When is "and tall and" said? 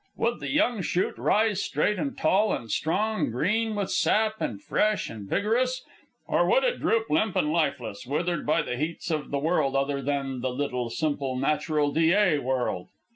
1.99-2.71